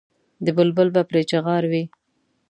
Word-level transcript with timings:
د 0.45 0.47
بلبل 0.57 0.87
به 0.95 1.01
پرې 1.09 1.21
چیغار 1.29 1.63
وي. 1.71 1.83